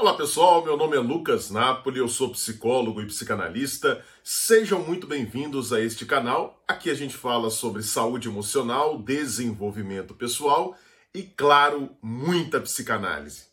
[0.00, 4.02] Olá pessoal, meu nome é Lucas Napoli, eu sou psicólogo e psicanalista.
[4.24, 6.58] Sejam muito bem-vindos a este canal.
[6.66, 10.74] Aqui a gente fala sobre saúde emocional, desenvolvimento pessoal
[11.14, 13.48] e, claro, muita psicanálise.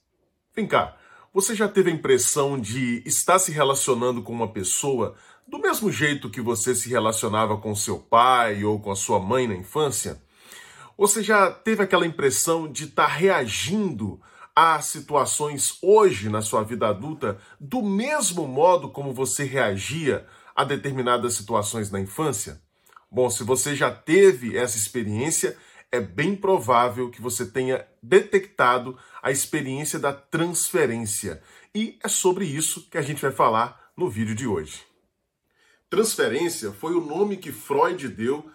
[0.55, 0.95] Vem cá,
[1.33, 6.29] você já teve a impressão de estar se relacionando com uma pessoa do mesmo jeito
[6.29, 10.23] que você se relacionava com seu pai ou com a sua mãe na infância?
[10.97, 14.21] Você já teve aquela impressão de estar reagindo
[14.59, 20.25] a situações hoje na sua vida adulta do mesmo modo como você reagia
[20.55, 22.59] a determinadas situações na infância?
[23.11, 25.55] Bom, se você já teve essa experiência,
[25.91, 31.39] é bem provável que você tenha detectado a experiência da transferência.
[31.71, 34.81] E é sobre isso que a gente vai falar no vídeo de hoje.
[35.87, 38.49] Transferência foi o nome que Freud deu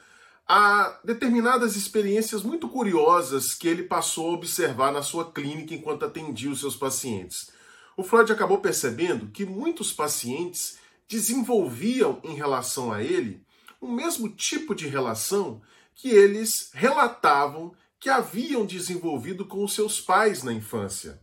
[0.55, 6.51] a determinadas experiências muito curiosas que ele passou a observar na sua clínica enquanto atendia
[6.51, 7.51] os seus pacientes.
[7.97, 10.77] O Freud acabou percebendo que muitos pacientes
[11.09, 13.43] desenvolviam em relação a ele
[13.81, 15.63] o mesmo tipo de relação
[15.95, 21.19] que eles relatavam que haviam desenvolvido com os seus pais na infância.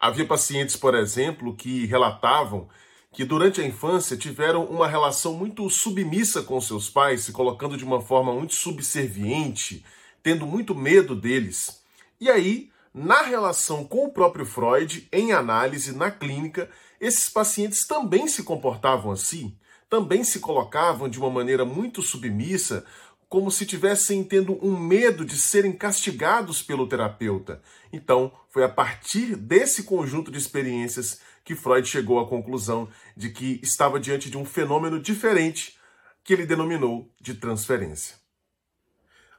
[0.00, 2.66] Havia pacientes, por exemplo, que relatavam
[3.12, 7.84] que durante a infância tiveram uma relação muito submissa com seus pais, se colocando de
[7.84, 9.84] uma forma muito subserviente,
[10.22, 11.82] tendo muito medo deles.
[12.18, 18.26] E aí, na relação com o próprio Freud, em análise, na clínica, esses pacientes também
[18.26, 19.54] se comportavam assim,
[19.90, 22.84] também se colocavam de uma maneira muito submissa,
[23.28, 27.62] como se tivessem tendo um medo de serem castigados pelo terapeuta.
[27.92, 33.60] Então, foi a partir desse conjunto de experiências que Freud chegou à conclusão de que
[33.62, 35.76] estava diante de um fenômeno diferente
[36.24, 38.16] que ele denominou de transferência.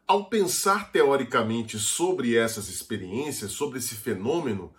[0.06, 4.74] Ao pensar teoricamente sobre essas experiências, sobre esse fenômeno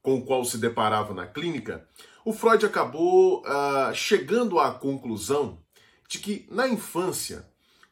[0.00, 1.86] com o qual se deparava na clínica,
[2.24, 5.62] o Freud acabou uh, chegando à conclusão
[6.08, 7.50] de que na infância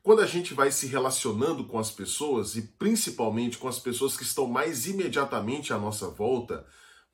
[0.09, 4.23] quando a gente vai se relacionando com as pessoas e principalmente com as pessoas que
[4.23, 6.65] estão mais imediatamente à nossa volta,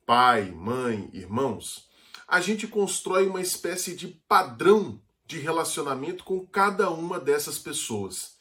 [0.05, 1.89] pai, mãe, irmãos,
[2.27, 8.35] a gente constrói uma espécie de padrão de relacionamento com cada uma dessas pessoas.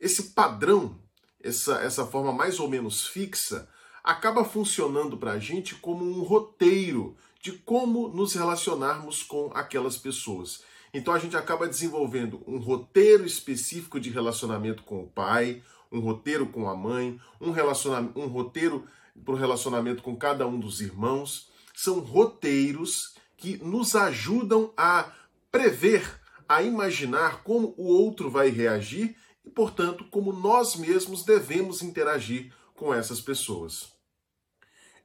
[0.00, 1.00] Esse padrão,
[1.42, 3.68] essa, essa forma mais ou menos fixa,
[4.04, 10.62] acaba funcionando para a gente como um roteiro de como nos relacionarmos com aquelas pessoas.
[10.94, 16.46] Então a gente acaba desenvolvendo um roteiro específico de relacionamento com o pai, um roteiro
[16.46, 18.86] com a mãe, um, relacionamento, um roteiro
[19.24, 21.50] para o relacionamento com cada um dos irmãos.
[21.74, 25.12] São roteiros que nos ajudam a
[25.50, 32.52] prever, a imaginar como o outro vai reagir e, portanto, como nós mesmos devemos interagir
[32.74, 33.92] com essas pessoas.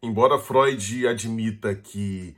[0.01, 2.35] Embora Freud admita que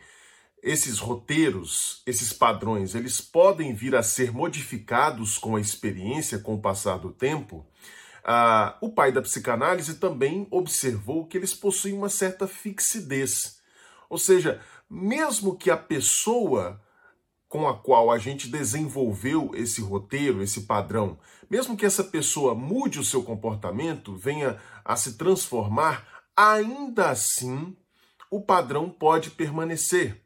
[0.61, 6.61] esses roteiros, esses padrões, eles podem vir a ser modificados com a experiência, com o
[6.61, 7.65] passar do tempo.
[8.27, 13.61] Ah, o pai da psicanálise também observou que eles possuem uma certa fixidez.
[14.09, 14.59] Ou seja,
[14.89, 16.81] mesmo que a pessoa
[17.47, 21.17] com a qual a gente desenvolveu esse roteiro, esse padrão,
[21.49, 26.05] mesmo que essa pessoa mude o seu comportamento, venha a se transformar,
[26.35, 27.77] ainda assim
[28.29, 30.21] o padrão pode permanecer.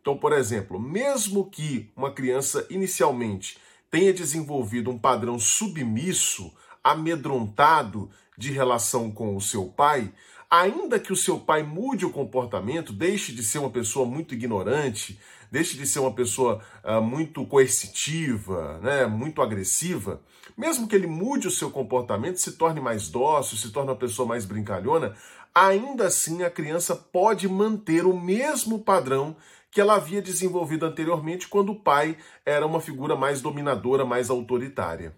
[0.00, 3.56] Então, por exemplo, mesmo que uma criança inicialmente
[3.90, 6.52] tenha desenvolvido um padrão submisso,
[6.84, 10.12] amedrontado de relação com o seu pai,
[10.50, 15.18] ainda que o seu pai mude o comportamento, deixe de ser uma pessoa muito ignorante,
[15.50, 20.20] deixe de ser uma pessoa uh, muito coercitiva, né, muito agressiva,
[20.56, 24.28] mesmo que ele mude o seu comportamento, se torne mais dócil, se torne uma pessoa
[24.28, 25.14] mais brincalhona,
[25.54, 29.36] ainda assim a criança pode manter o mesmo padrão
[29.70, 35.16] que ela havia desenvolvido anteriormente quando o pai era uma figura mais dominadora, mais autoritária.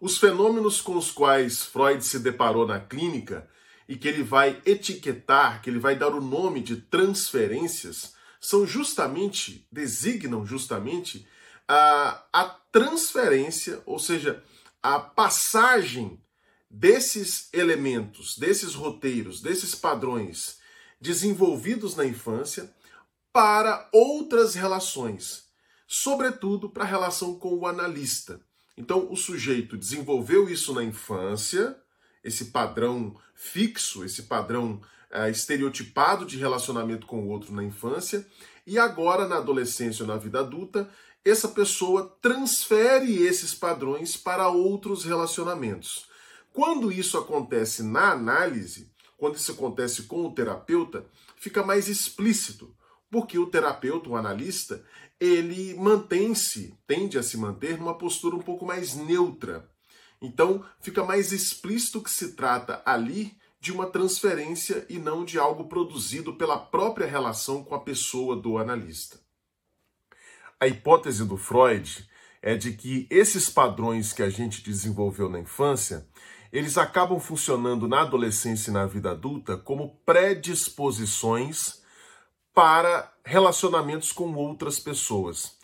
[0.00, 3.48] Os fenômenos com os quais Freud se deparou na clínica
[3.88, 9.66] e que ele vai etiquetar, que ele vai dar o nome de transferências, são justamente,
[9.70, 11.26] designam justamente
[11.68, 14.42] a, a transferência, ou seja,
[14.82, 16.20] a passagem
[16.68, 20.58] desses elementos, desses roteiros, desses padrões
[21.00, 22.74] desenvolvidos na infância
[23.32, 25.44] para outras relações,
[25.86, 28.40] sobretudo para a relação com o analista.
[28.76, 31.76] Então, o sujeito desenvolveu isso na infância,
[32.22, 34.80] esse padrão fixo, esse padrão
[35.10, 38.26] é, estereotipado de relacionamento com o outro na infância,
[38.66, 40.90] e agora, na adolescência ou na vida adulta,
[41.24, 46.08] essa pessoa transfere esses padrões para outros relacionamentos.
[46.52, 51.06] Quando isso acontece na análise, quando isso acontece com o terapeuta,
[51.36, 52.74] fica mais explícito,
[53.14, 54.84] porque o terapeuta, o analista,
[55.20, 59.70] ele mantém-se, tende a se manter numa postura um pouco mais neutra.
[60.20, 65.68] Então, fica mais explícito que se trata ali de uma transferência e não de algo
[65.68, 69.20] produzido pela própria relação com a pessoa do analista.
[70.58, 72.04] A hipótese do Freud
[72.42, 76.04] é de que esses padrões que a gente desenvolveu na infância,
[76.52, 81.83] eles acabam funcionando na adolescência e na vida adulta como predisposições
[82.54, 85.56] para relacionamentos com outras pessoas.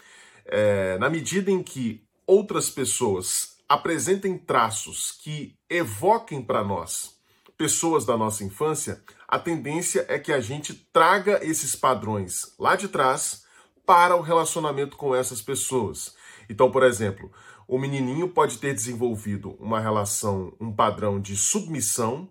[0.45, 7.21] É, na medida em que outras pessoas apresentem traços que evoquem para nós
[7.57, 12.89] pessoas da nossa infância, a tendência é que a gente traga esses padrões lá de
[12.89, 13.45] trás
[13.85, 16.17] para o relacionamento com essas pessoas.
[16.49, 17.31] Então, por exemplo,
[17.69, 22.29] o menininho pode ter desenvolvido uma relação, um padrão de submissão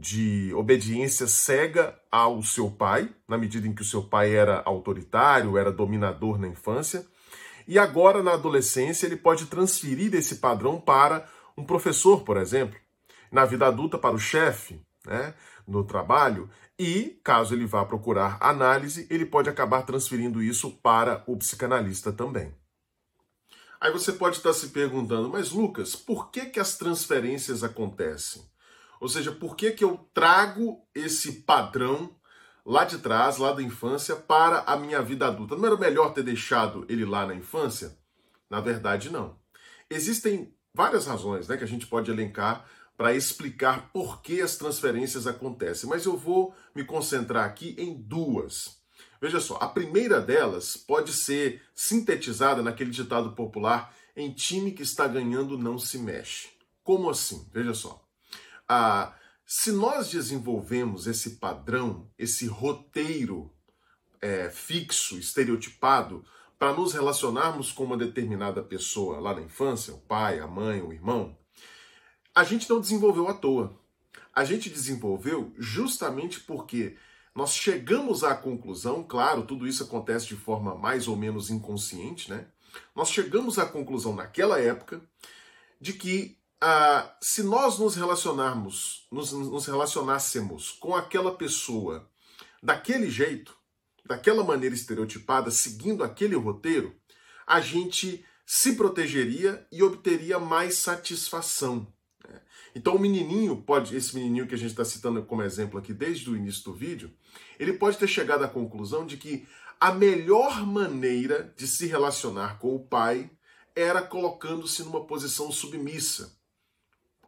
[0.00, 5.58] de obediência cega ao seu pai, na medida em que o seu pai era autoritário,
[5.58, 7.06] era dominador na infância,
[7.68, 12.80] e agora na adolescência ele pode transferir esse padrão para um professor, por exemplo,
[13.30, 15.34] na vida adulta para o chefe, né,
[15.68, 16.48] no trabalho,
[16.78, 22.54] e caso ele vá procurar análise, ele pode acabar transferindo isso para o psicanalista também.
[23.78, 28.42] Aí você pode estar se perguntando, mas Lucas, por que, que as transferências acontecem?
[29.00, 32.14] Ou seja, por que, que eu trago esse padrão
[32.64, 35.56] lá de trás, lá da infância, para a minha vida adulta?
[35.56, 37.96] Não era melhor ter deixado ele lá na infância?
[38.50, 39.38] Na verdade, não.
[39.88, 42.66] Existem várias razões né, que a gente pode elencar
[42.96, 48.78] para explicar por que as transferências acontecem, mas eu vou me concentrar aqui em duas.
[49.18, 55.08] Veja só, a primeira delas pode ser sintetizada naquele ditado popular: em time que está
[55.08, 56.50] ganhando não se mexe.
[56.82, 57.48] Como assim?
[57.52, 58.06] Veja só.
[58.72, 63.52] Ah, se nós desenvolvemos esse padrão, esse roteiro
[64.22, 66.24] é, fixo, estereotipado,
[66.56, 70.92] para nos relacionarmos com uma determinada pessoa lá na infância, o pai, a mãe, o
[70.92, 71.36] irmão,
[72.32, 73.76] a gente não desenvolveu à toa.
[74.32, 76.96] A gente desenvolveu justamente porque
[77.34, 82.46] nós chegamos à conclusão, claro, tudo isso acontece de forma mais ou menos inconsciente, né?
[82.94, 85.02] Nós chegamos à conclusão naquela época
[85.80, 92.06] de que ah, se nós nos relacionarmos, nos, nos relacionássemos com aquela pessoa
[92.62, 93.56] daquele jeito,
[94.04, 96.94] daquela maneira estereotipada, seguindo aquele roteiro,
[97.46, 101.90] a gente se protegeria e obteria mais satisfação.
[102.28, 102.40] Né?
[102.74, 106.28] Então o menininho pode, esse menininho que a gente está citando como exemplo aqui desde
[106.28, 107.10] o início do vídeo,
[107.58, 109.46] ele pode ter chegado à conclusão de que
[109.80, 113.30] a melhor maneira de se relacionar com o pai
[113.74, 116.38] era colocando-se numa posição submissa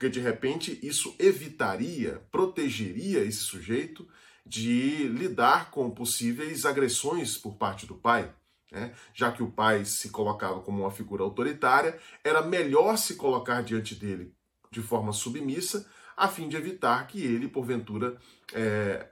[0.02, 4.04] porque de repente isso evitaria, protegeria esse sujeito
[4.44, 8.28] de lidar com possíveis agressões por parte do pai.
[8.72, 8.92] Né?
[9.14, 13.94] Já que o pai se colocava como uma figura autoritária, era melhor se colocar diante
[13.94, 14.34] dele
[14.72, 18.18] de forma submissa, a fim de evitar que ele, porventura,
[18.52, 19.06] é,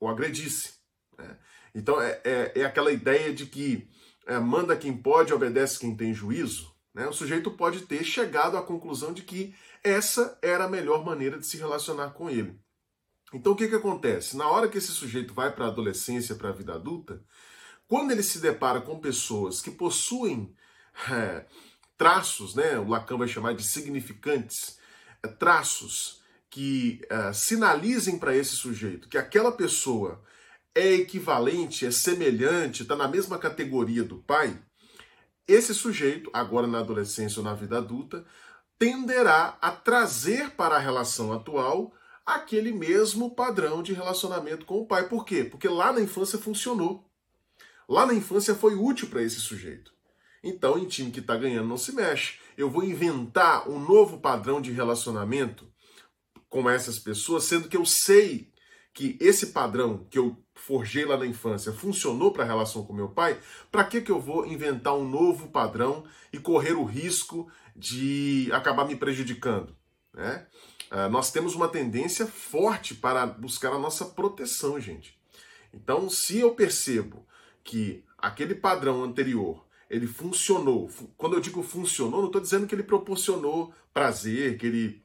[0.00, 0.72] o agredisse.
[1.16, 1.36] Né?
[1.72, 3.88] Então é, é, é, aquela ideia de que
[4.26, 6.74] é, manda quem pode, obedece quem tem juízo.
[6.92, 7.06] Né?
[7.06, 11.46] O sujeito pode ter chegado à conclusão de que essa era a melhor maneira de
[11.46, 12.58] se relacionar com ele.
[13.32, 14.36] Então o que, que acontece?
[14.36, 17.22] Na hora que esse sujeito vai para a adolescência, para a vida adulta,
[17.88, 20.54] quando ele se depara com pessoas que possuem
[21.10, 21.46] é,
[21.96, 24.78] traços, né, o Lacan vai chamar de significantes,
[25.22, 30.22] é, traços que é, sinalizem para esse sujeito que aquela pessoa
[30.74, 34.58] é equivalente, é semelhante, está na mesma categoria do pai,
[35.46, 38.24] esse sujeito, agora na adolescência ou na vida adulta,
[38.82, 41.92] tenderá a trazer para a relação atual
[42.26, 45.08] aquele mesmo padrão de relacionamento com o pai.
[45.08, 45.44] Por quê?
[45.44, 47.08] Porque lá na infância funcionou.
[47.88, 49.92] Lá na infância foi útil para esse sujeito.
[50.42, 52.40] Então, em time que está ganhando não se mexe.
[52.58, 55.64] Eu vou inventar um novo padrão de relacionamento
[56.48, 58.50] com essas pessoas, sendo que eu sei
[58.92, 63.08] que esse padrão que eu forjei lá na infância funcionou para a relação com meu
[63.08, 63.38] pai,
[63.70, 68.84] para que, que eu vou inventar um novo padrão e correr o risco de acabar
[68.86, 69.76] me prejudicando?
[70.12, 70.46] Né?
[70.90, 75.18] Uh, nós temos uma tendência forte para buscar a nossa proteção, gente.
[75.72, 77.26] Então, se eu percebo
[77.64, 82.82] que aquele padrão anterior ele funcionou, quando eu digo funcionou, não estou dizendo que ele
[82.82, 85.02] proporcionou prazer, que ele,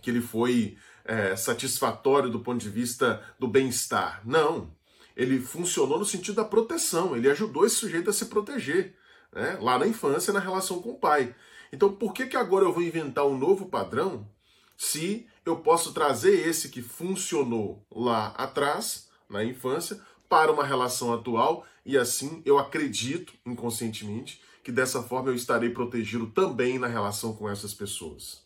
[0.00, 4.22] que ele foi é, satisfatório do ponto de vista do bem-estar.
[4.24, 4.72] Não.
[5.16, 7.16] Ele funcionou no sentido da proteção.
[7.16, 8.94] Ele ajudou esse sujeito a se proteger,
[9.32, 9.58] né?
[9.60, 11.34] lá na infância, na relação com o pai.
[11.72, 14.28] Então, por que, que agora eu vou inventar um novo padrão
[14.76, 21.64] se eu posso trazer esse que funcionou lá atrás, na infância, para uma relação atual
[21.84, 27.48] e assim eu acredito inconscientemente que dessa forma eu estarei protegido também na relação com
[27.48, 28.42] essas pessoas.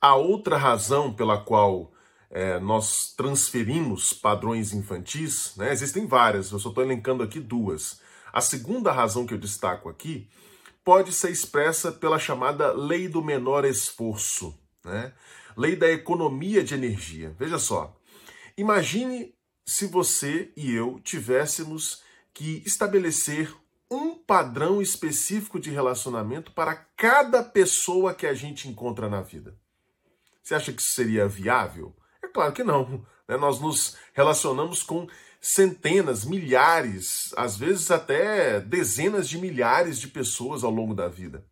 [0.00, 1.92] A outra razão pela qual
[2.30, 8.00] é, nós transferimos padrões infantis, né, existem várias, eu só estou elencando aqui duas.
[8.32, 10.28] A segunda razão que eu destaco aqui
[10.86, 15.12] pode ser expressa pela chamada lei do menor esforço, né?
[15.56, 17.34] lei da economia de energia.
[17.36, 18.00] Veja só,
[18.56, 19.34] imagine
[19.66, 23.52] se você e eu tivéssemos que estabelecer
[23.90, 29.58] um padrão específico de relacionamento para cada pessoa que a gente encontra na vida.
[30.40, 31.96] Você acha que isso seria viável?
[32.22, 33.04] É claro que não.
[33.26, 33.36] Né?
[33.36, 35.08] Nós nos relacionamos com
[35.40, 41.44] centenas, milhares, às vezes até dezenas de milhares de pessoas ao longo da vida.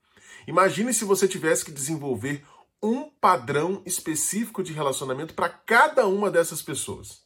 [0.47, 2.45] Imagine se você tivesse que desenvolver
[2.83, 7.23] um padrão específico de relacionamento para cada uma dessas pessoas.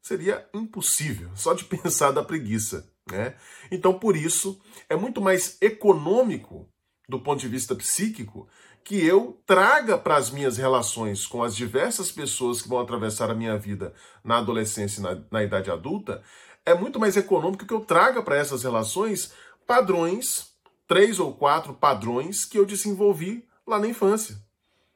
[0.00, 2.88] Seria impossível, só de pensar da preguiça.
[3.10, 3.34] Né?
[3.70, 6.68] Então, por isso, é muito mais econômico,
[7.08, 8.48] do ponto de vista psíquico,
[8.84, 13.34] que eu traga para as minhas relações com as diversas pessoas que vão atravessar a
[13.34, 13.94] minha vida
[14.24, 16.22] na adolescência e na, na idade adulta,
[16.64, 19.32] é muito mais econômico que eu traga para essas relações
[19.66, 20.50] padrões,
[20.86, 24.36] três ou quatro padrões que eu desenvolvi lá na infância.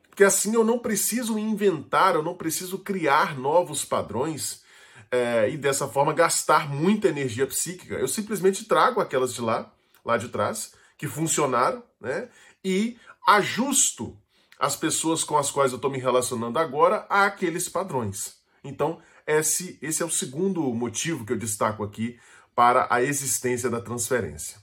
[0.09, 4.63] Porque assim eu não preciso inventar, eu não preciso criar novos padrões
[5.11, 7.95] é, e dessa forma gastar muita energia psíquica.
[7.95, 9.73] Eu simplesmente trago aquelas de lá,
[10.05, 12.29] lá de trás, que funcionaram, né?
[12.65, 12.97] E
[13.27, 14.19] ajusto
[14.59, 18.37] as pessoas com as quais eu estou me relacionando agora àqueles padrões.
[18.63, 22.19] Então, esse, esse é o segundo motivo que eu destaco aqui
[22.55, 24.63] para a existência da transferência.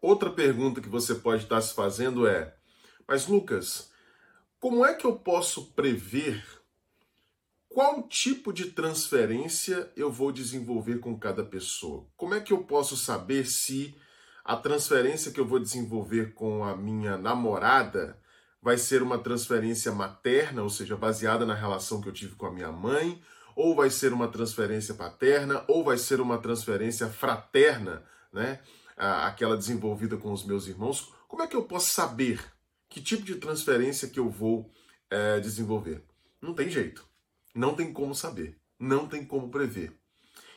[0.00, 2.54] Outra pergunta que você pode estar se fazendo é:
[3.06, 3.90] Mas Lucas,
[4.60, 6.58] como é que eu posso prever
[7.68, 12.06] qual tipo de transferência eu vou desenvolver com cada pessoa?
[12.16, 13.94] Como é que eu posso saber se
[14.48, 18.18] a transferência que eu vou desenvolver com a minha namorada
[18.62, 22.50] vai ser uma transferência materna, ou seja, baseada na relação que eu tive com a
[22.50, 23.20] minha mãe,
[23.54, 28.02] ou vai ser uma transferência paterna, ou vai ser uma transferência fraterna,
[28.32, 28.60] né?
[28.96, 31.12] Aquela desenvolvida com os meus irmãos.
[31.28, 32.42] Como é que eu posso saber
[32.88, 34.72] que tipo de transferência que eu vou
[35.10, 36.02] é, desenvolver?
[36.40, 37.06] Não tem jeito.
[37.54, 38.58] Não tem como saber.
[38.80, 39.92] Não tem como prever.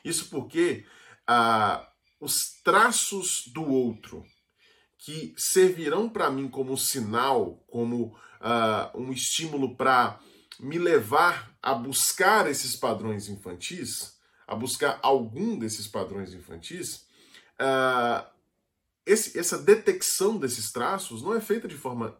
[0.02, 0.86] Isso porque
[1.28, 1.91] ah,
[2.22, 4.24] os traços do outro
[5.00, 10.20] que servirão para mim como sinal, como ah, um estímulo para
[10.60, 17.08] me levar a buscar esses padrões infantis, a buscar algum desses padrões infantis,
[17.58, 18.30] ah,
[19.04, 22.16] esse, essa detecção desses traços não é feita de forma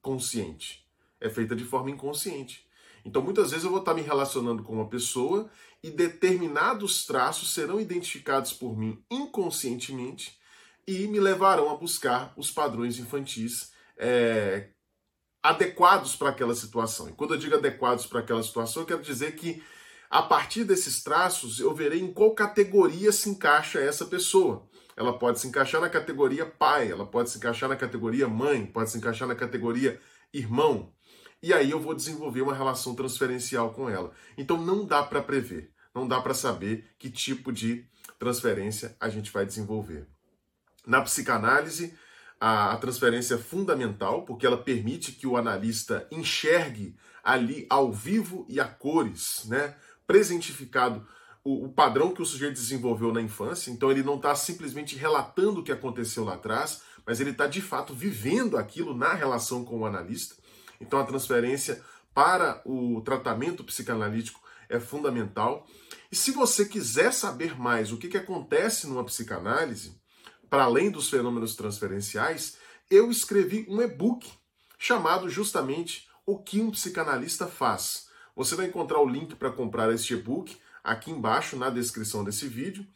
[0.00, 0.86] consciente,
[1.20, 2.64] é feita de forma inconsciente.
[3.04, 5.50] Então, muitas vezes eu vou estar me relacionando com uma pessoa
[5.82, 10.38] e determinados traços serão identificados por mim inconscientemente
[10.86, 14.68] e me levarão a buscar os padrões infantis é,
[15.42, 17.08] adequados para aquela situação.
[17.08, 19.62] E quando eu digo adequados para aquela situação, eu quero dizer que
[20.08, 24.68] a partir desses traços eu verei em qual categoria se encaixa essa pessoa.
[24.96, 28.90] Ela pode se encaixar na categoria pai, ela pode se encaixar na categoria mãe, pode
[28.90, 29.98] se encaixar na categoria
[30.32, 30.92] irmão.
[31.42, 34.12] E aí eu vou desenvolver uma relação transferencial com ela.
[34.38, 37.84] Então não dá para prever, não dá para saber que tipo de
[38.18, 40.06] transferência a gente vai desenvolver.
[40.86, 41.94] Na psicanálise,
[42.40, 48.58] a, transferência é fundamental porque ela permite que o analista enxergue ali ao vivo e
[48.58, 51.06] a cores, né, presentificado
[51.44, 55.60] o, o, padrão que o sujeito desenvolveu na infância, então ele não está simplesmente relatando
[55.60, 59.80] o que aconteceu lá atrás, mas ele está de fato vivendo aquilo na relação com
[59.80, 60.36] o analista.
[60.82, 65.66] Então a transferência para o tratamento psicanalítico é fundamental.
[66.10, 69.98] E se você quiser saber mais o que, que acontece numa psicanálise,
[70.50, 72.58] para além dos fenômenos transferenciais,
[72.90, 74.30] eu escrevi um e-book
[74.78, 78.08] chamado justamente O que um psicanalista faz.
[78.36, 82.86] Você vai encontrar o link para comprar este e-book aqui embaixo na descrição desse vídeo.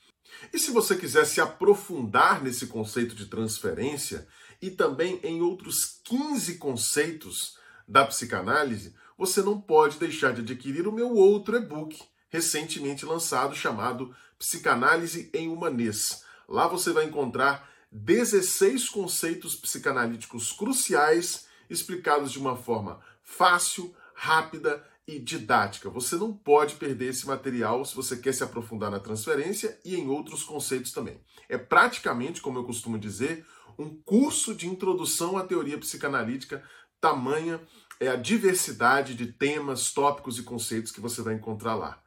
[0.53, 4.27] E se você quiser se aprofundar nesse conceito de transferência
[4.61, 10.93] e também em outros 15 conceitos da psicanálise, você não pode deixar de adquirir o
[10.93, 16.23] meu outro e-book recentemente lançado chamado Psicanálise em Humanês.
[16.49, 25.19] Lá você vai encontrar 16 conceitos psicanalíticos cruciais explicados de uma forma fácil, rápida e
[25.19, 25.89] didática.
[25.89, 30.09] Você não pode perder esse material se você quer se aprofundar na transferência e em
[30.09, 31.21] outros conceitos também.
[31.49, 33.47] É praticamente, como eu costumo dizer,
[33.79, 36.63] um curso de introdução à teoria psicanalítica,
[37.07, 37.61] tamanha
[38.01, 42.03] é a diversidade de temas, tópicos e conceitos que você vai encontrar lá.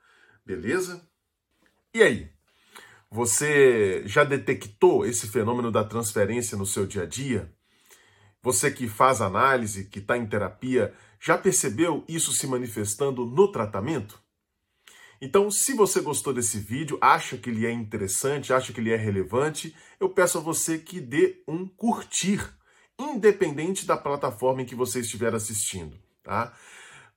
[0.45, 1.07] Beleza?
[1.93, 2.29] E aí?
[3.09, 7.51] Você já detectou esse fenômeno da transferência no seu dia a dia?
[8.41, 14.21] Você que faz análise, que está em terapia, já percebeu isso se manifestando no tratamento?
[15.21, 18.95] Então, se você gostou desse vídeo, acha que ele é interessante, acha que ele é
[18.95, 22.39] relevante, eu peço a você que dê um curtir,
[22.99, 26.53] independente da plataforma em que você estiver assistindo, tá?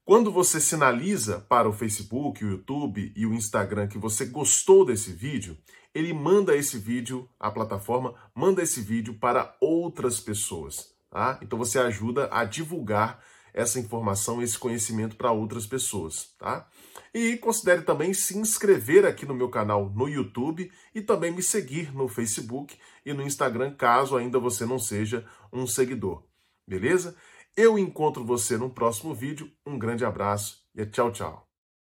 [0.04, 5.12] Quando você sinaliza para o Facebook, o YouTube e o Instagram que você gostou desse
[5.12, 5.56] vídeo,
[5.94, 10.92] ele manda esse vídeo, a plataforma manda esse vídeo para outras pessoas.
[11.10, 11.38] Tá?
[11.42, 16.68] Então você ajuda a divulgar essa informação, esse conhecimento para outras pessoas, tá?
[17.14, 21.94] E considere também se inscrever aqui no meu canal no YouTube e também me seguir
[21.94, 26.24] no Facebook e no Instagram, caso ainda você não seja um seguidor.
[26.66, 27.14] Beleza?
[27.54, 29.50] Eu encontro você no próximo vídeo.
[29.66, 31.51] Um grande abraço e tchau, tchau.